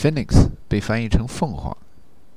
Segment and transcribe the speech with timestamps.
[0.00, 1.76] Phoenix 被翻译成凤凰。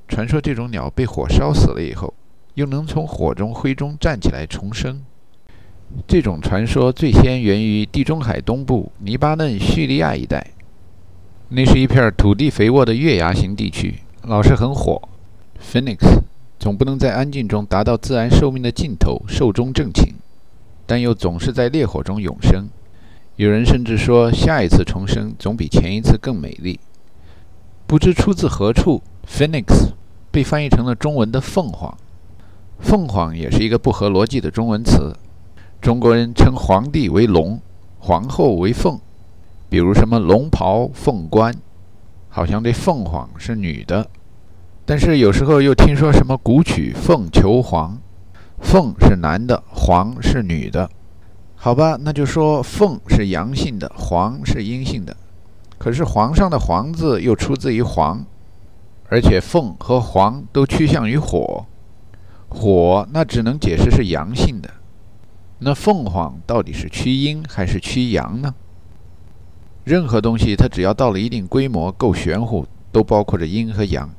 [0.10, 2.14] 传说这种鸟被火烧死了以后，
[2.56, 5.02] 又能从火中灰中站起来重生。
[6.06, 10.46] 这种传说最先源于地中海东部黎巴嫩、叙利亚一带，
[11.48, 15.02] 那是一片土地肥沃的月牙形地区，老是很火。
[15.62, 16.00] Phoenix
[16.60, 20.16] 总不能在安静中达到自然寿命的尽头，寿终正寝，
[20.86, 22.68] 但又总是在烈火中永生。
[23.38, 26.78] 有人甚至说，下一次重生总比前一次更美丽。
[27.86, 29.92] 不知出自何处，Phoenix
[30.32, 31.96] 被翻译成了中文的凤凰。
[32.80, 35.16] 凤凰也是一个不合逻辑的中文词。
[35.80, 37.60] 中国人称皇帝为龙，
[38.00, 39.00] 皇后为凤，
[39.70, 41.54] 比如什么龙袍凤冠，
[42.30, 44.08] 好像这凤凰是女的。
[44.86, 47.98] 但是有时候又听说什么古曲凤求凰，
[48.60, 50.90] 凤是男的，凰是女的。
[51.56, 55.16] 好吧，那就说凤是阳性的，凰是阴性的。
[55.84, 58.26] 可是皇上的“皇”字又出自于黄，
[59.10, 61.66] 而且凤和黄都趋向于火，
[62.48, 64.70] 火那只能解释是阳性的。
[65.60, 68.56] 那凤凰到底是趋阴还是趋阳呢？
[69.84, 74.10] 任何东西它只要到了一定规模，够玄乎，都包括着阴和阳。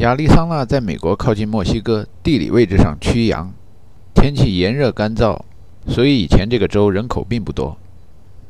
[0.00, 3.50] 亚利桑那在美国靠近墨西哥，地理位置上趋阳，
[4.12, 5.40] 天气炎热干燥。
[5.86, 7.78] 所以以前这个州人口并不多。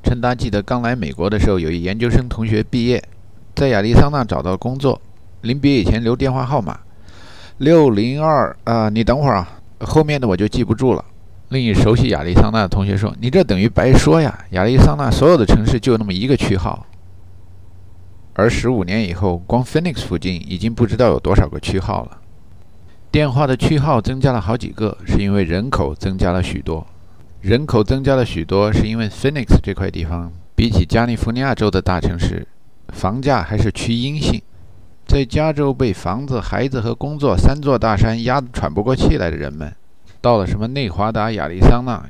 [0.03, 3.03] 陈达记得刚来美国的时候，有一研究生同学毕业，
[3.55, 5.01] 在亚利桑那找到工作，
[5.43, 6.81] 临别以前留电话号码，
[7.59, 9.48] 六零二啊，你等会儿啊，
[9.81, 11.05] 后面的我就记不住了。
[11.51, 16.87] 另一熟悉亚利桑那的同学说：“你这等于白说呀，亚利桑那所有的城市就那么一个区号。”
[18.34, 22.19] 而十五年以后，光 Phoenix 附近已经不知道有多少个区号了。
[23.11, 26.87] 电话的区号增加了好几个，是因为人口增加了许多。
[27.41, 32.47] 人口增加了许多，是因为 Phoenix 这块地方比起加利福尼亚州的大城市，
[32.88, 34.42] 房价还是趋阴性。
[35.06, 39.74] 在加州被房子、孩子和工作三座大山压得喘不过气来的人们，
[40.20, 42.05] 到了什么内华达、亚利桑那，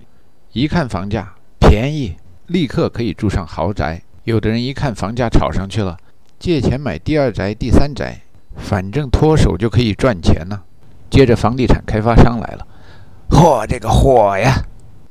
[0.53, 2.17] 一看房价便宜，
[2.49, 4.03] 立刻可以住上豪宅。
[4.25, 5.97] 有的人一看房价炒上去了，
[6.41, 8.21] 借钱买第二宅、第三宅，
[8.57, 10.61] 反正脱手就可以赚钱呢。
[11.09, 12.67] 接着房地产开发商来了，
[13.31, 14.57] 嚯，这个火呀！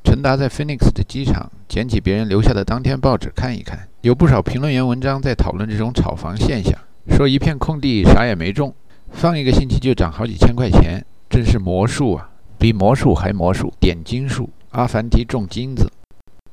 [0.03, 6.73] 陈达在 Phoenix 的机场捡起别人留下的当天报纸看一看，有不少评论员文章在讨论这种炒房现象，
[7.09, 8.73] 说一片空地啥也没种，
[9.11, 12.29] 放一个星期就涨好几千块钱，真是魔术啊！
[12.57, 15.89] 比魔术还魔术，点金术，阿凡提种金子。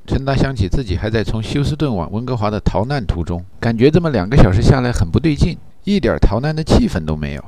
[0.06, 7.44] 陈达想起自己还在从休斯顿往温哥华的逃难途中，感觉这么两个小时下来很不对劲，一点逃难的气氛都没有。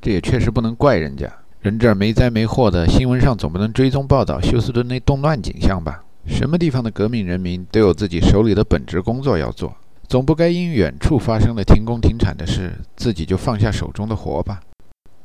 [0.00, 1.32] 这也确实不能怪人家。
[1.66, 6.00] 人这儿没灾没祸的，新闻上总不能追踪报道休斯顿那动乱景象吧？
[6.24, 9.74] 什么地方的革命人民都有自己手里的本职工作要做，
[10.06, 14.60] 总不该因远处发生了停工停产的事，自己就放下手中的活吧？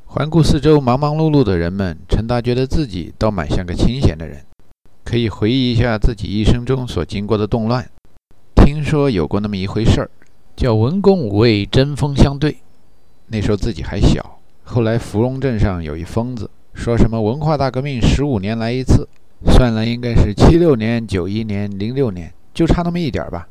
[0.06, 4.44] 环顾四周忙忙碌碌的人们，陈达觉得自己倒蛮像个清闲的人，
[5.04, 7.88] 可以回忆一下自己一生中所经过的动乱。
[8.56, 10.10] 听说有过那么一回事儿，
[10.56, 12.56] 叫文公武卫，针锋相对。
[13.28, 14.40] 那时候自己还小。
[14.64, 19.08] 后来，芙蓉镇上有一疯子，说什么文化大革命十五年来一次，
[19.44, 23.48] 算来应该是七六年、九一年、零六年，就差那么一点吧。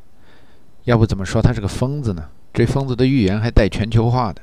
[0.84, 2.28] 要不怎么说他是个疯子呢？
[2.52, 4.42] 这疯子的预言还带全球化的。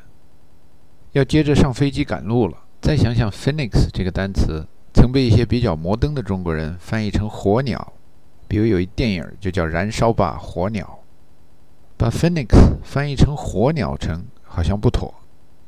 [1.12, 2.56] 要接着上飞机赶路了。
[2.82, 7.94] 再想想 “Phoenix” 这个单词，曾被一些比较摩登的中国人翻译成“火鸟”，
[8.48, 10.86] 比如有一电影就叫《燃烧吧，火鸟》，
[11.98, 12.48] 把 “Phoenix”
[12.84, 15.14] 翻译成“火鸟城”好像不妥。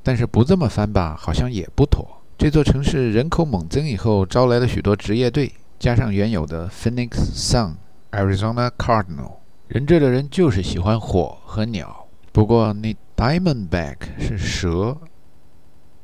[0.03, 2.07] 但是不这么翻吧，好像也不妥。
[2.37, 7.73] 这座城市人口猛增以后，招来了许多职业队，加上原有的 Phoenix Sun、
[8.11, 9.33] Arizona Cardinal，
[9.67, 12.07] 人这的人就是喜欢火和鸟。
[12.31, 14.97] 不过那 Diamondback 是蛇。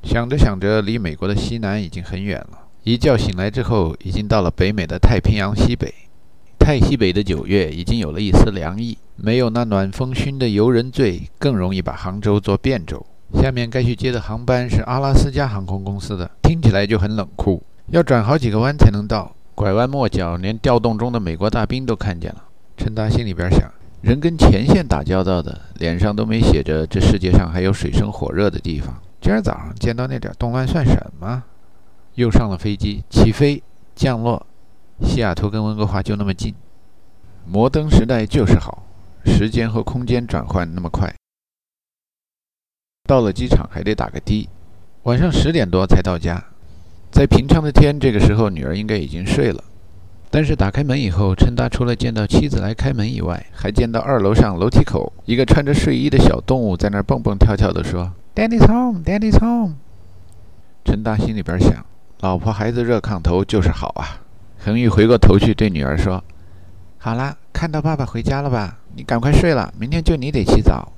[0.04, 2.60] 想着想着，离美国的西南已经很远了。
[2.84, 5.94] 一觉醒来之后，已经到了北美的太平洋西北。
[6.60, 13.06] 太西北的九月已经有了一丝凉意，没有那暖风熏得游人醉，更容易把杭州做汴州。
[13.34, 22.44] 下面该去接的航班是阿拉斯加航空公司的，听起来就很冷酷，要转好几个弯才能到，拐弯抹角，连调动中的美国大兵都看见了。
[22.78, 23.70] 陈达心里边想，
[24.02, 28.96] 人跟前线打交道的，脸上都没写着这世界上还有水深火热的地方。
[29.20, 31.44] 今儿早上见到那点动乱算什么？
[32.16, 33.62] 又上了飞机，起飞、
[33.96, 34.46] 降落，
[35.02, 36.56] 西雅图跟温哥华就那么近，
[37.46, 38.84] 摩登时代就是好，
[39.26, 41.14] 时间和空间转换那么快。
[43.08, 44.50] 到了机场还得打个的，
[45.04, 46.44] 晚上十点多才到家。
[47.10, 49.64] 在平常的天，这个时候女儿应该已经睡了。
[50.30, 59.76] 但是打开门以后，陈达除了见到妻子来开门以外，还见到二楼上楼梯口一个穿着睡衣的小动物在那儿蹦蹦跳跳地说：“Daddy's home, Daddy's home。”
[60.84, 61.86] 陈达心里边想：
[62.20, 64.20] 老婆孩子热炕头就是好啊。
[64.60, 66.22] 恒玉回过头去对女儿说
[67.00, 68.78] ：“好啦，看到爸爸回家了吧？
[68.96, 70.92] 你赶快睡了，明天就你得洗澡。”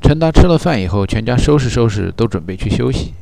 [0.00, 3.14] 陈达吃了饭以后，全家收拾收拾，都准备去休息。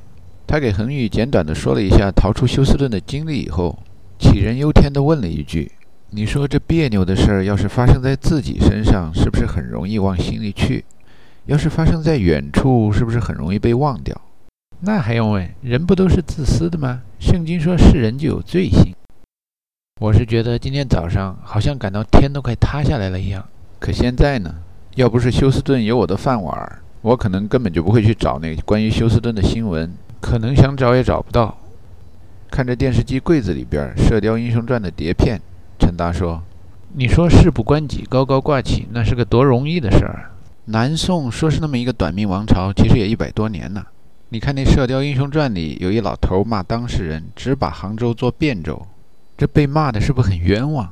[0.46, 3.78] 他给恒宇简短地说了一下逃出休斯顿的经历以后，
[4.18, 5.72] 杞人忧天地问了一句
[6.10, 10.84] ：“你说这别扭的事儿，要是发生在自己身上，是不是很容易往心里去？
[11.46, 14.20] 要是发生在远处，是不是很容易被忘掉？”
[14.80, 15.50] 那还用问？
[15.62, 17.02] 人不都是自私的吗？
[17.18, 18.94] 圣经说是人就有罪性。
[20.00, 23.44] 我是觉得今天早上好像感到天都快塌下来了一样。
[23.80, 24.54] 可现在呢？
[24.96, 29.92] 要不是休斯顿有我的饭碗，我可能根本就不会去找那关于休斯顿的新闻。
[30.22, 31.58] 可能想找也找不到。
[32.50, 35.38] 看着电视机柜子里边《射雕英雄传》的碟片，
[35.78, 36.42] 陈达说
[36.96, 40.30] ：“你说事不关己，高高挂起，那是个多容易的事儿。
[40.64, 43.84] 南宋说是那么一个短命王朝，其实也一百多年呢。
[44.30, 48.86] 你看那《射雕英雄传》里有一老头骂当事人只把杭州做汴州，
[49.36, 50.90] 这被骂的是不是很冤枉？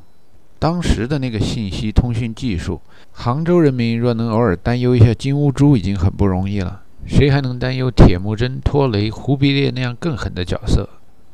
[0.64, 2.80] 当时的那个信息通讯技术，
[3.12, 10.88] 杭州人民若能偶尔担忧一下金乌珠，已经很不容易了。”谁还能担忧铁木真、拖雷、忽必烈那样更狠的角色？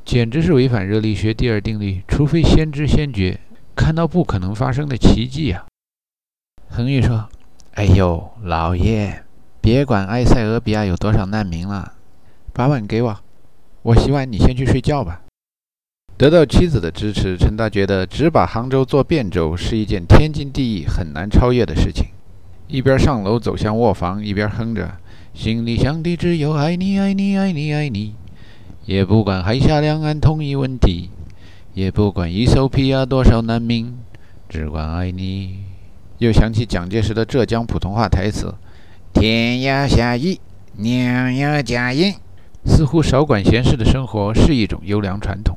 [0.04, 3.38] 简直是违反热力学第二定律，除非先知先觉，
[3.76, 5.64] 看到不可能发生的奇迹啊！
[6.68, 7.28] 恒宇说
[7.74, 9.22] ：“哎呦，老爷，
[9.60, 11.92] 别管埃塞俄比亚有多少难民了，
[12.52, 13.16] 把碗给我，
[13.82, 15.22] 我洗碗，你先去睡觉吧。”
[16.20, 22.08] 得到妻子的支持，陈达觉得只把杭州做汴州是一件天经地义、很难超越的事情。
[22.68, 24.98] 一边上楼走向卧房，一边哼着。
[25.32, 28.14] 心里想的只有爱你，爱你，爱你，爱你，
[28.84, 31.08] 也不管海峡两岸统一问题，
[31.72, 33.96] 也不管一艘皮亚多少难民，
[34.46, 35.60] 只管爱你。
[36.18, 38.54] 又想起蒋介石的浙江普通话台词
[39.14, 40.38] ：“天要下雨，
[40.76, 42.12] 娘要嫁人。”
[42.66, 45.56] 似乎少管闲事的生活是一种优良传统，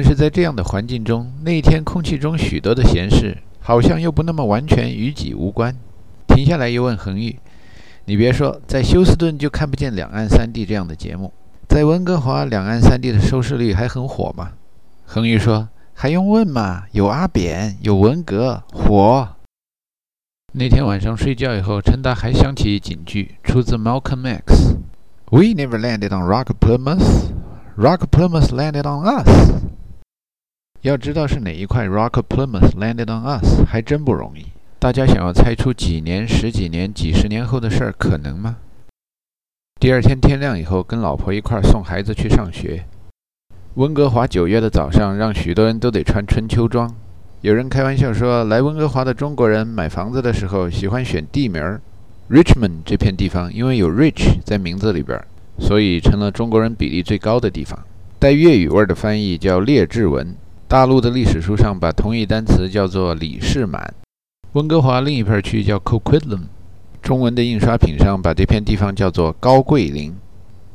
[0.00, 5.74] 但是在这样的环境中，那一天空气中许多的闲事，好像又不那么完全与己无关。
[6.28, 7.36] 停下来，又问恒玉。
[8.04, 11.32] 你别说，在休斯顿就看不见《两岸三地》这样的节目，
[11.68, 14.52] 在温哥华，《两岸三地》的收视率还很火吗？
[15.04, 16.84] 恒宇说：“还用问吗？
[16.92, 19.28] 有阿扁，有文革，火。”
[20.54, 27.32] 那天晚上睡觉以后，陈达还想起一警句，出自 Malcolm X：“We never landed on Rock Plymouth,
[27.76, 29.58] Rock Plymouth landed on us。”
[30.82, 34.46] 要知道是哪一块 Rock Plymouth landed on us，还真不容易。
[34.78, 38.58] 大家想要猜出几年、十几年、几十年后的事儿，可能吗？
[39.80, 42.84] 第二天天亮以后，跟老婆一块儿送孩子去上学。
[43.74, 46.94] 温哥华九月的早上，让许多人都得穿春秋装。
[47.40, 51.80] 有人开玩笑说，来温哥华的中国人买房子的时候喜欢选地名儿。
[52.30, 55.20] Richmond 这片地方因为有 rich 在名字里边，
[55.58, 57.76] 所以成了中国人比例最高的地方。
[58.20, 60.36] 带粤语味儿的翻译叫列治文。
[60.68, 63.94] 大陆的历史书上把同义单词叫做李士满。
[64.52, 66.42] 温哥华另一片区叫 Coquitlam，
[67.00, 70.14] 中文的印刷品上把这片地方叫做高桂林，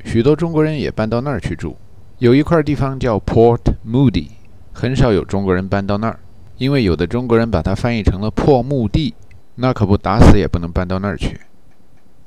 [0.03, 1.77] 许多中国人也搬到那儿去住。
[2.17, 4.29] 有一块地方叫 Port Moody，
[4.71, 6.17] 很少有中国人搬到那儿，
[6.57, 9.13] 因为有的中国人把它翻译成了破墓地，
[9.53, 11.39] 那可不打死也不能搬到那儿去。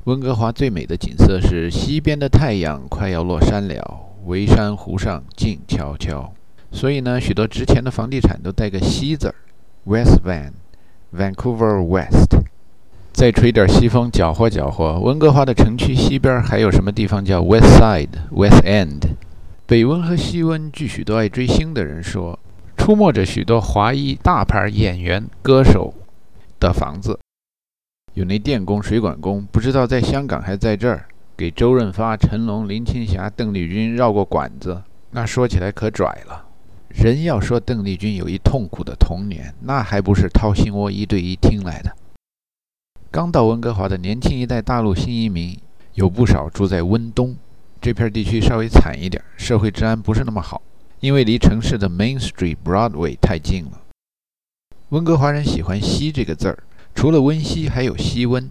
[0.05, 6.33] 温哥华最美的景色是西边的太阳快要落山了，微山湖上静悄悄，
[6.71, 9.35] 所以呢，许多值钱的房地产都带个西字儿
[9.85, 10.53] ，West Van。
[11.17, 12.37] Vancouver West，
[13.13, 14.99] 再吹点西风，搅和搅和。
[15.01, 19.15] 温哥华的城区西边还有什么地方叫 West Side、West End？
[19.67, 22.39] 北温和西温，据许多爱追星的人说，
[22.77, 25.95] 出没着许多华裔大牌演员、歌手
[26.61, 27.19] 的房子。
[28.15, 31.07] 有那电工、水管工，不知道在香港还在这儿
[31.37, 34.83] 给周润发、成龙、林青霞、邓丽君绕过管子，
[35.13, 36.46] 那说起来可拽了。
[36.97, 41.95] 人要说邓丽君有一痛苦的童年，那还不是掏心窝一对一听来的。
[43.11, 45.59] 刚到温哥华的年轻一代大陆新移民
[45.93, 47.37] 有不少住在温东
[47.83, 50.63] 这片地区，稍微惨一点，社会治安不是那么好，
[51.01, 53.83] 因为离城市的 Main Street Broadway 太近了。
[54.89, 56.63] 温哥华人喜欢“西”这个字儿，
[56.95, 58.51] 除了温西，还有西温。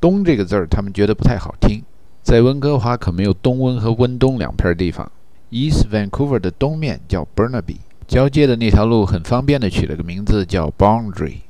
[0.00, 1.82] 东这个字儿，他们觉得不太好听。
[2.22, 5.12] 在温哥华可没有东温和温东两片地方。
[5.52, 7.76] East Vancouver 的东面叫 Burnaby，
[8.08, 11.40] 交界的那条路很方便的取了个名字叫 Boundary。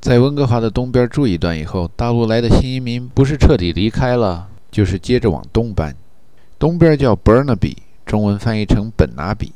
[0.00, 5.96] 在温哥华的东边住一段以后，大陆来的新移民不是彻底离开了，就是接着往东搬。
[6.60, 9.52] 东边叫 Burnaby，中文翻译成本拿比。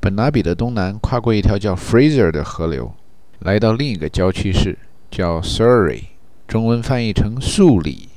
[0.00, 2.92] 本拿比的东南跨过一条叫 Fraser 的河流，
[3.38, 4.76] 来到另一个郊区市，
[5.08, 6.02] 叫 Surrey，
[6.48, 8.08] 中文翻译成素里，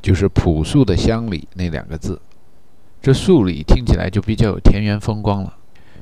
[0.00, 2.20] 就是朴素的乡里那两个字。
[3.02, 5.56] 这素里听起来就比较有田园风光了。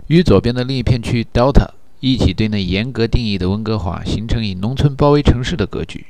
[0.09, 1.69] 与左边的另一片区 Delta
[2.01, 6.07] 一起对那严格定义的温哥华形成以农村包围城市的格局。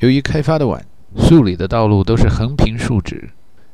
[0.00, 0.84] 由于开发的晚，
[1.16, 3.30] 素里的道路都是横平竖直，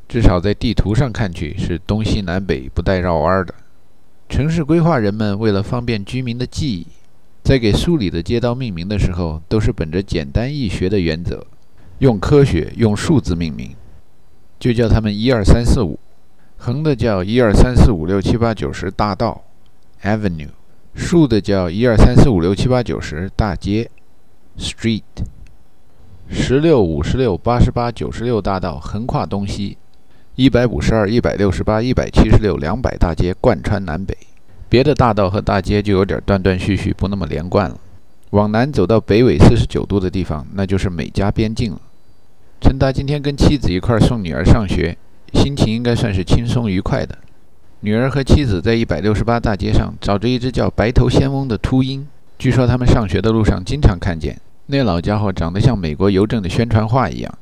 [0.06, 3.54] 至少在地图上看去是东西南北不带绕弯的。
[4.28, 6.86] 城市规划人们为了方便居民的记忆，
[7.42, 11.46] 在给素里的街道命名的时候，都是本着简单易学的原则，
[12.00, 13.70] 用科学用数字命名，
[14.58, 15.98] 就叫他们一二三四五，
[16.62, 19.44] 横的叫一二三四五六七八九十大道。
[20.02, 20.50] Avenue，
[20.94, 23.90] 竖的叫一二三四五六七八九十大街
[24.58, 25.02] ，Street，
[26.28, 29.78] 十六五十六八十八九十六大道横跨东西，
[30.34, 34.14] 一百五十二一百六十八一百七十六两百大街贯穿南北。
[34.68, 37.80] 别的大道和大街就有点断断续续，不那么连贯了。
[38.30, 41.80] 往南走到北纬四十九度的地方，那就是美加边境了。
[42.60, 44.98] 陈达今天跟妻子一块送女儿上学，
[45.32, 47.18] 心情应该算是轻松愉快的。
[47.80, 52.06] 女儿和妻子在一百六十八大街上找着一只叫白头仙翁的秃鹰，
[52.38, 54.38] 据说他们上学的路上经常看见。
[54.66, 57.38] 那老家伙长得像美国邮政的宣传画一样。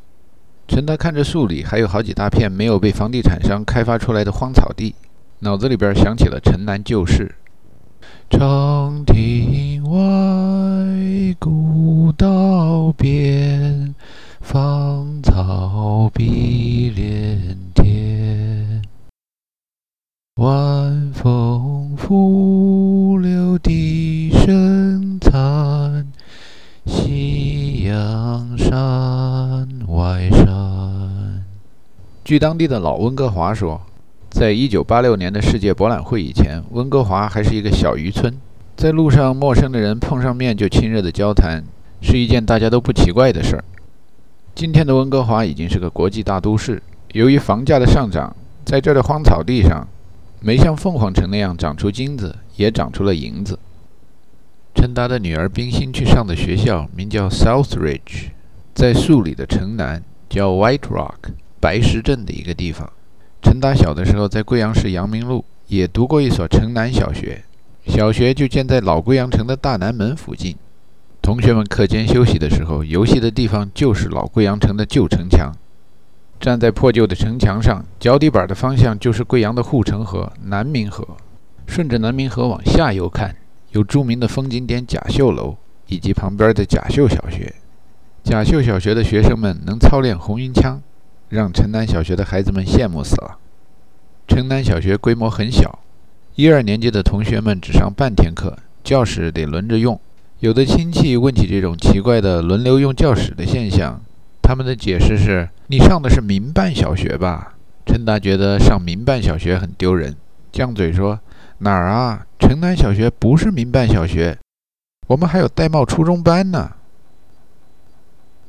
[0.66, 4.94] 陈达看着树里还有好几大片没有被房地产商开发出来的荒草地，
[5.40, 7.34] 脑子里边想起了城南旧事。
[8.30, 13.94] 长亭外，古道边，
[14.40, 16.57] 芳草碧
[32.28, 33.80] 据当地的老温哥华说，
[34.28, 38.38] 在一九八六年的世界博览会以前，温哥华还是一个小渔村。
[38.76, 41.64] 在路上，陌生的人碰上面就亲热的交谈，
[42.02, 43.64] 是一件大家都不奇怪的事儿。
[44.54, 46.82] 今天的温哥华已经是个国际大都市，
[47.14, 49.88] 由于房价的上涨，在这儿的荒草地上。
[50.40, 53.58] 没像凤凰城那样长出金子，也长出了银子。
[54.74, 58.32] 陈达的女儿冰心去上的学校名叫 Southridge，
[58.74, 62.90] 在树里的城南，叫 White Rock 白石镇的一个地方。
[63.42, 67.44] 陈达小的时候在贵阳市阳明路也读过一所城南小学，
[67.86, 70.56] 小学就建在老贵阳城的大南门附近。
[71.22, 75.52] 同学们课间休息的时候，游戏的地方就是老贵阳城的旧城墙。
[76.40, 81.06] 站在破旧的城墙上，脚底板的方向就是贵阳的护城河南明河。
[81.66, 83.36] 顺着南明河往下游看，
[83.72, 85.56] 有著名的风景点甲秀楼
[85.88, 87.52] 以及旁边的甲秀小学。
[88.22, 90.80] 甲秀小学的学生们能操练红缨枪，
[91.28, 93.38] 让城南小学的孩子们羡慕死了。
[94.26, 95.78] 城南小学规模很小，
[96.34, 99.98] 一二年级的同学们只上半天课，教室得轮着用。
[100.40, 104.00] 有的亲戚问起这种奇怪的轮流用教室的现象。
[104.40, 107.54] 他们的解释是：“你上的是民办小学吧？”
[107.84, 110.16] 陈达觉得上民办小学很丢人，
[110.52, 111.20] 犟嘴说
[111.58, 112.26] ：“哪儿啊？
[112.38, 114.38] 城南小学不是民办小学，
[115.08, 116.70] 我们还有戴帽初中班呢。”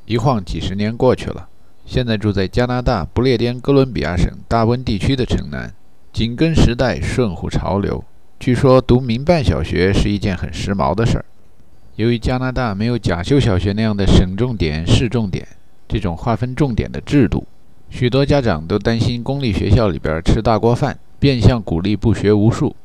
[0.05, 1.49] 一晃几十年过去了，
[1.89, 5.73] 现在住在加拿大不列颠哥伦比亚省大温地区的城南，
[6.13, 8.03] 紧跟时代，顺乎潮流。
[8.39, 11.25] 据说读民办小学是一件很时髦的事儿。
[11.95, 15.47] 由于加拿大没有甲秀小学那样的省重点、市重点。
[15.87, 17.47] 这种划分重点的制度，
[17.89, 22.75] 许多家长都担心公立学校里边吃大锅饭，变相鼓励不学无术。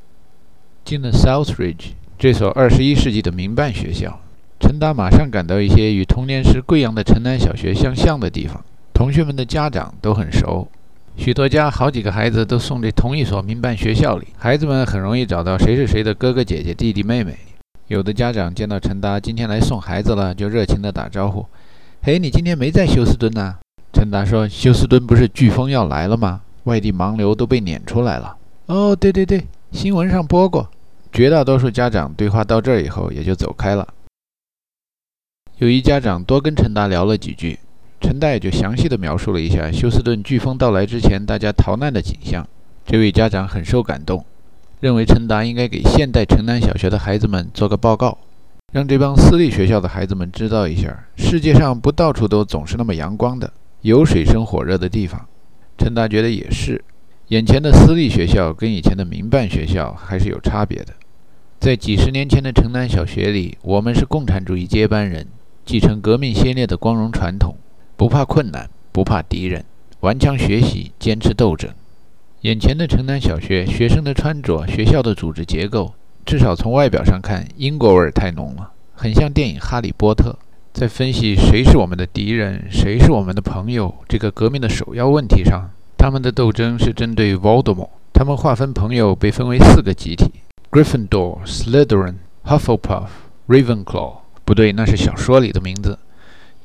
[0.83, 4.19] 进了 Southridge 这所二十一世纪的民办学校，
[4.59, 8.65] 陈达马上感到一些与童年时贵阳的城南小学相像的地方。
[8.95, 10.69] 同学们的家长都很熟，
[11.17, 17.37] 许多家好几个孩子都送这同一所民办学校里，孩子们很容易找到谁是谁的哥哥姐姐、弟弟妹妹。
[17.89, 21.45] 有的家长见到陈达今天来送孩子了，就热情地打招呼。
[22.03, 23.57] 嘿，你今天没在休斯敦呐？
[23.93, 26.41] 陈达说：“休斯敦不是飓风要来了吗？
[26.63, 28.37] 外地盲流都被撵出来了。”
[28.67, 30.71] 哦，对对对，新闻上播过。
[31.13, 33.87] 绝大多数家长对话到这儿以后也就走开了。
[35.59, 37.59] 有一家长多跟陈达聊了几句，
[38.01, 42.47] 陈达也就详细的描述了一下休斯顿飓风到来之前大家逃难的景象。
[42.87, 44.25] 这位家长很受感动，
[44.81, 48.19] 认为陈达应该给现代城南小学的孩子们做个报告。
[48.73, 55.27] 让这帮私立学校的孩子们知道一下，世界上不到处都总是那么阳光的，有水深火热的地方。
[55.79, 56.85] 陈达觉得也是，
[57.29, 60.93] 眼前的私立学校跟以前的民办学校还是有差别的。
[61.61, 65.29] 在几十年前的城南小学里，我们是共产主义接班人，
[65.65, 67.57] 继承革命先烈的光荣传统，
[67.97, 69.65] 不怕困难，不怕敌人，
[70.01, 71.71] 顽强学习，坚持斗争。
[72.41, 75.95] 眼前的城南小学学生的穿着、学校的组织结构，
[76.27, 80.31] 至少从外表上看，英国味儿太浓了，很像电影《哈利波特》。
[80.73, 87.91] 在分析谁是我们的敌人，谁是我们的朋友这个革命的首要问题上，他们的斗争是针对 Voldemort。
[88.13, 90.33] 他们划分朋友被分为四个集体
[90.71, 93.07] ：Gryffindor、Slytherin、Hufflepuff、
[93.49, 94.15] Ravenclaw。
[94.45, 95.99] 不对，那是小说里的名字。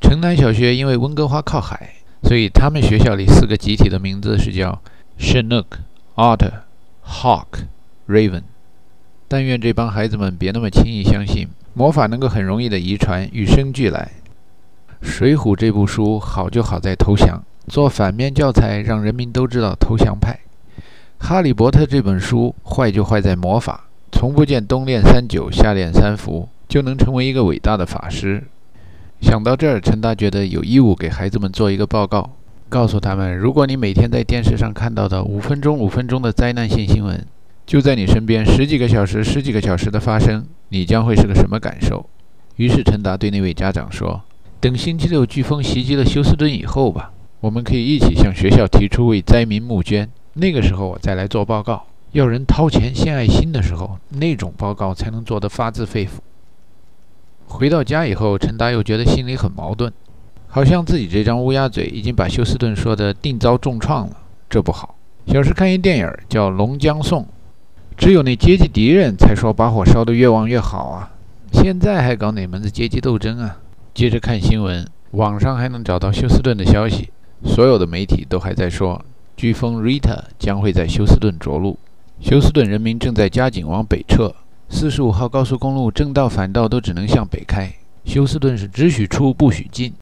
[0.02, 4.82] 城南小学因为温哥华靠海，所以他们学校里四个集体的名字是叫。
[5.22, 5.66] Chinook、
[6.16, 6.62] Otter、
[7.06, 7.68] Hawk、
[8.08, 8.44] Raven，
[9.28, 14.12] 但愿这帮孩子们别那么轻易相信魔法能够很容易的遗传与生俱来。
[15.06, 20.40] 《水浒》这部书好就好在投降，做反面教材让人民都知道投降派。
[21.20, 28.46] 《哈利波特》这本书坏就坏在魔法，从不见冬练三九夏练三伏就能成为一个伟大的法师。
[29.22, 32.38] 想到这儿，陈达觉得有义务给孩子们做一个报告。
[32.70, 37.26] 告诉他们，如果你每天在电视上看到的五分钟、五分钟的灾难性新闻，
[37.66, 42.06] 就在你身边十几个小时、十几个小时的发生，你将会是个什么感受？
[42.56, 44.22] 于是陈达对那位家长说
[44.62, 50.10] ：“等星期六飓风袭击了休斯顿以后吧，我们可以一起向学校提出为灾民募捐。
[50.36, 51.84] 那个时候我再来做报告。
[52.12, 56.10] 要人掏钱献爱心的时候，那种报告才能做得发自肺腑。”
[57.50, 59.92] 回到家以后，陈达又觉得心里很矛盾。
[60.48, 64.16] 好像自己这张乌鸦嘴已经把休斯顿说的定遭重创了，
[64.50, 64.96] 这不好。
[65.28, 67.24] 小时看一电影叫《龙江颂》，
[67.98, 71.12] 只有那阶级敌人才说把火烧得越旺越好啊，
[71.52, 73.58] 现在还搞哪门子阶级斗争啊？
[73.94, 77.10] 接着看新闻，网上还能找到休斯顿的消息，
[77.44, 79.04] 所有的媒体都还在说，
[79.38, 81.78] 飓风 Rita 将会在休斯顿着陆，
[82.20, 84.34] 休斯顿人民正在加紧往北撤，
[84.72, 87.74] 四十五号高速公路正道反道都只能向北开，
[88.06, 89.94] 休斯顿是只许出不许进。